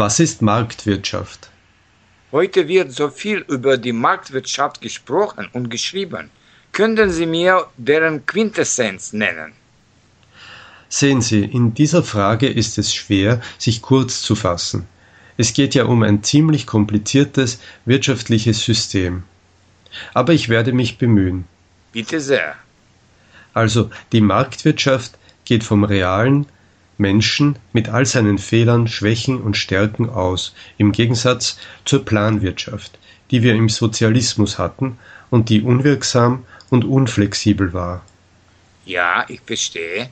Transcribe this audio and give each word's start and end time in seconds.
Was 0.00 0.20
ist 0.20 0.42
Marktwirtschaft? 0.42 1.50
Heute 2.30 2.68
wird 2.68 2.92
so 2.92 3.08
viel 3.10 3.38
über 3.48 3.76
die 3.76 3.92
Marktwirtschaft 3.92 4.80
gesprochen 4.80 5.48
und 5.52 5.70
geschrieben. 5.70 6.30
Könnten 6.70 7.10
Sie 7.10 7.26
mir 7.26 7.66
deren 7.76 8.24
Quintessenz 8.24 9.12
nennen? 9.12 9.54
Sehen 10.88 11.20
Sie, 11.20 11.42
in 11.42 11.74
dieser 11.74 12.04
Frage 12.04 12.46
ist 12.46 12.78
es 12.78 12.94
schwer, 12.94 13.40
sich 13.58 13.82
kurz 13.82 14.22
zu 14.22 14.36
fassen. 14.36 14.86
Es 15.36 15.52
geht 15.52 15.74
ja 15.74 15.84
um 15.86 16.04
ein 16.04 16.22
ziemlich 16.22 16.64
kompliziertes 16.64 17.58
wirtschaftliches 17.84 18.64
System. 18.64 19.24
Aber 20.14 20.32
ich 20.32 20.48
werde 20.48 20.72
mich 20.72 20.98
bemühen. 20.98 21.44
Bitte 21.90 22.20
sehr. 22.20 22.54
Also 23.52 23.90
die 24.12 24.20
Marktwirtschaft 24.20 25.18
geht 25.44 25.64
vom 25.64 25.82
realen 25.82 26.46
Menschen 26.98 27.56
mit 27.72 27.88
all 27.88 28.04
seinen 28.04 28.38
Fehlern, 28.38 28.88
Schwächen 28.88 29.40
und 29.40 29.56
Stärken 29.56 30.10
aus, 30.10 30.54
im 30.76 30.92
Gegensatz 30.92 31.58
zur 31.84 32.04
Planwirtschaft, 32.04 32.98
die 33.30 33.42
wir 33.42 33.54
im 33.54 33.68
Sozialismus 33.68 34.58
hatten 34.58 34.98
und 35.30 35.48
die 35.48 35.62
unwirksam 35.62 36.44
und 36.70 36.84
unflexibel 36.84 37.72
war. 37.72 38.02
Ja, 38.84 39.24
ich 39.28 39.40
verstehe. 39.40 40.10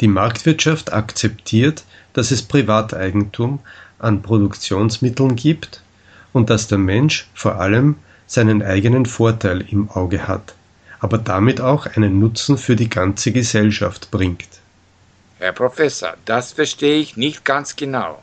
Die 0.00 0.08
Marktwirtschaft 0.08 0.92
akzeptiert, 0.92 1.84
dass 2.14 2.30
es 2.30 2.42
Privateigentum 2.42 3.60
an 3.98 4.22
Produktionsmitteln 4.22 5.36
gibt 5.36 5.82
und 6.32 6.50
dass 6.50 6.68
der 6.68 6.78
Mensch 6.78 7.28
vor 7.34 7.60
allem 7.60 7.96
seinen 8.26 8.62
eigenen 8.62 9.06
Vorteil 9.06 9.60
im 9.70 9.90
Auge 9.90 10.26
hat, 10.26 10.54
aber 11.00 11.18
damit 11.18 11.60
auch 11.60 11.86
einen 11.86 12.18
Nutzen 12.18 12.58
für 12.58 12.76
die 12.76 12.88
ganze 12.88 13.32
Gesellschaft 13.32 14.10
bringt. 14.10 14.48
Herr 15.44 15.52
Professor, 15.52 16.14
das 16.24 16.52
verstehe 16.52 16.96
ich 16.96 17.18
nicht 17.18 17.44
ganz 17.44 17.76
genau. 17.76 18.22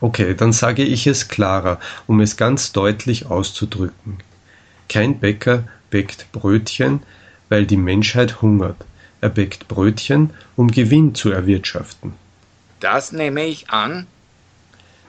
Okay, 0.00 0.36
dann 0.36 0.52
sage 0.52 0.84
ich 0.84 1.08
es 1.08 1.26
klarer, 1.26 1.80
um 2.06 2.20
es 2.20 2.36
ganz 2.36 2.70
deutlich 2.70 3.26
auszudrücken. 3.26 4.18
Kein 4.88 5.18
Bäcker 5.18 5.64
bäckt 5.90 6.30
Brötchen, 6.30 7.02
weil 7.48 7.66
die 7.66 7.76
Menschheit 7.76 8.42
hungert. 8.42 8.76
Er 9.20 9.30
bäckt 9.30 9.66
Brötchen, 9.66 10.30
um 10.54 10.70
Gewinn 10.70 11.16
zu 11.16 11.32
erwirtschaften. 11.32 12.14
Das 12.78 13.10
nehme 13.10 13.44
ich 13.46 13.70
an. 13.70 14.06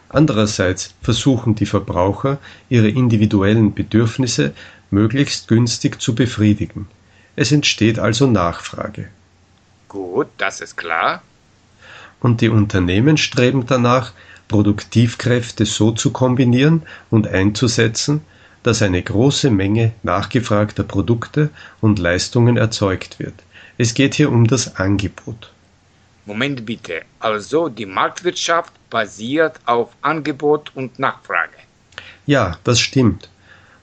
Andererseits 0.09 0.95
versuchen 1.03 1.53
die 1.53 1.67
Verbraucher, 1.67 2.39
ihre 2.67 2.89
individuellen 2.89 3.75
Bedürfnisse 3.75 4.55
möglichst 4.89 5.47
günstig 5.47 6.01
zu 6.01 6.15
befriedigen. 6.15 6.87
Es 7.35 7.51
entsteht 7.51 7.99
also 7.99 8.25
Nachfrage. 8.25 9.09
Gut, 9.91 10.29
das 10.37 10.61
ist 10.61 10.77
klar. 10.77 11.21
Und 12.21 12.39
die 12.39 12.47
Unternehmen 12.47 13.17
streben 13.17 13.65
danach, 13.65 14.13
Produktivkräfte 14.47 15.65
so 15.65 15.91
zu 15.91 16.11
kombinieren 16.11 16.83
und 17.09 17.27
einzusetzen, 17.27 18.21
dass 18.63 18.81
eine 18.81 19.01
große 19.01 19.49
Menge 19.49 19.91
nachgefragter 20.01 20.83
Produkte 20.83 21.49
und 21.81 21.99
Leistungen 21.99 22.55
erzeugt 22.55 23.19
wird. 23.19 23.33
Es 23.77 23.93
geht 23.93 24.13
hier 24.13 24.31
um 24.31 24.47
das 24.47 24.77
Angebot. 24.77 25.51
Moment 26.25 26.65
bitte. 26.65 27.01
Also 27.19 27.67
die 27.67 27.85
Marktwirtschaft 27.85 28.71
basiert 28.89 29.59
auf 29.65 29.89
Angebot 30.01 30.71
und 30.73 30.99
Nachfrage. 30.99 31.57
Ja, 32.25 32.57
das 32.63 32.79
stimmt. 32.79 33.29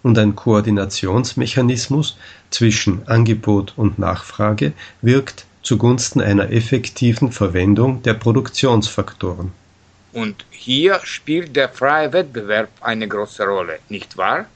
Und 0.02 0.16
ein 0.16 0.34
Koordinationsmechanismus 0.34 2.16
zwischen 2.48 3.06
Angebot 3.08 3.74
und 3.76 3.98
Nachfrage 3.98 4.72
wirkt 5.02 5.44
zugunsten 5.68 6.22
einer 6.22 6.50
effektiven 6.50 7.30
Verwendung 7.30 8.02
der 8.02 8.14
Produktionsfaktoren. 8.14 9.52
Und 10.14 10.46
hier 10.48 11.00
spielt 11.04 11.56
der 11.56 11.68
freie 11.68 12.10
Wettbewerb 12.14 12.70
eine 12.80 13.06
große 13.06 13.44
Rolle, 13.44 13.78
nicht 13.90 14.16
wahr? 14.16 14.46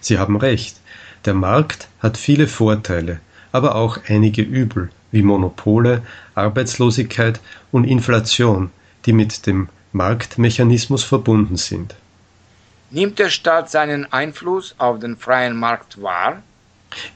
Sie 0.00 0.18
haben 0.18 0.38
recht. 0.38 0.80
Der 1.26 1.34
Markt 1.34 1.88
hat 2.00 2.16
viele 2.16 2.48
Vorteile, 2.48 3.20
aber 3.52 3.74
auch 3.74 3.98
einige 4.08 4.40
Übel 4.40 4.88
wie 5.12 5.22
Monopole, 5.22 6.02
Arbeitslosigkeit 6.34 7.38
und 7.70 7.84
Inflation, 7.84 8.70
die 9.04 9.12
mit 9.12 9.46
dem 9.46 9.68
Marktmechanismus 9.92 11.04
verbunden 11.04 11.58
sind. 11.58 11.94
Nimmt 12.90 13.18
der 13.18 13.28
Staat 13.28 13.70
seinen 13.70 14.10
Einfluss 14.10 14.74
auf 14.78 15.00
den 15.00 15.18
freien 15.18 15.56
Markt 15.56 16.00
wahr? 16.00 16.42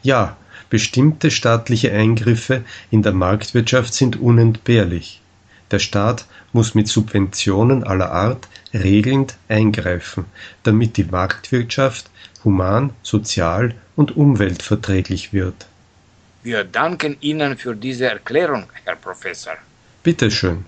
Ja, 0.03 0.37
bestimmte 0.71 1.31
staatliche 1.31 1.93
Eingriffe 1.93 2.65
in 2.91 3.03
der 3.03 3.13
Marktwirtschaft 3.13 3.93
sind 3.93 4.21
unentbehrlich. 4.21 5.21
Der 5.71 5.79
Staat 5.79 6.27
muss 6.53 6.75
mit 6.75 6.89
Subventionen 6.89 7.85
aller 7.85 8.11
Art 8.11 8.49
regelnd 8.73 9.37
eingreifen, 9.49 10.25
damit 10.63 10.97
die 10.97 11.05
Marktwirtschaft 11.05 12.11
human, 12.45 12.91
sozial 13.03 13.75
und 13.97 14.17
umweltverträglich 14.17 15.33
wird. 15.33 15.67
Wir 16.43 16.65
danken 16.65 17.17
Ihnen 17.21 17.59
für 17.59 17.77
diese 17.77 18.07
Erklärung, 18.07 18.65
Herr 18.85 18.97
Professor. 18.97 19.57
Bitte 20.03 20.31
schön. 20.31 20.65